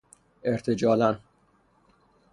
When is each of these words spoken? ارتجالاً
ارتجالاً 0.43 1.17